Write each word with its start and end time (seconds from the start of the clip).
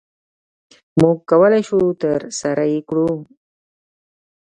مونږ 0.99 1.17
کولی 1.29 1.61
شو 1.67 1.79
ترسره 2.01 2.65
يي 2.71 2.79
کړو 2.87 3.07
د 3.19 3.25